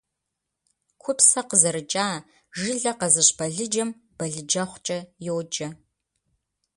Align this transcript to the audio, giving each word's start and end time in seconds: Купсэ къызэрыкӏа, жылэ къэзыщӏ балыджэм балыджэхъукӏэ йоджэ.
Купсэ 1.03 1.41
къызэрыкӏа, 1.49 2.07
жылэ 2.59 2.93
къэзыщӏ 2.99 3.33
балыджэм 3.37 3.89
балыджэхъукӏэ 4.17 4.99
йоджэ. 5.25 5.67